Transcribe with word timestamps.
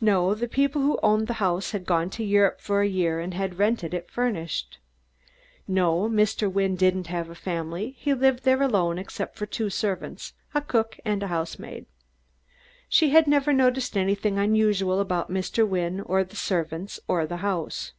No. 0.00 0.32
The 0.32 0.46
people 0.46 0.80
who 0.80 1.00
owned 1.02 1.26
the 1.26 1.32
house 1.42 1.72
had 1.72 1.86
gone 1.86 2.08
to 2.10 2.22
Europe 2.22 2.60
for 2.60 2.82
a 2.82 2.86
year 2.86 3.18
and 3.18 3.34
had 3.34 3.58
rented 3.58 3.92
it 3.92 4.08
furnished. 4.08 4.78
No, 5.66 6.08
Mr. 6.08 6.48
Wynne 6.48 6.76
didn't 6.76 7.08
have 7.08 7.28
a 7.28 7.34
family. 7.34 7.96
He 7.98 8.14
lived 8.14 8.44
there 8.44 8.62
alone 8.62 8.96
except 8.96 9.36
for 9.36 9.44
two 9.44 9.70
servants, 9.70 10.34
a 10.54 10.60
cook 10.60 11.00
and 11.04 11.20
a 11.24 11.34
housemaid. 11.34 11.86
She 12.88 13.10
had 13.10 13.26
never 13.26 13.52
noticed 13.52 13.96
anything 13.96 14.38
unusual 14.38 15.00
about 15.00 15.32
Mr. 15.32 15.66
Wynne, 15.66 16.00
or 16.02 16.22
the 16.22 16.36
servants, 16.36 17.00
or 17.08 17.26
the 17.26 17.38
house. 17.38 17.92